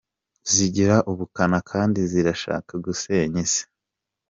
Zigira 0.53 0.97
ubukana 1.11 1.59
kandi 1.71 1.99
zirashaka 2.11 2.73
gusenya 2.85 3.37
Isi. 3.45 3.63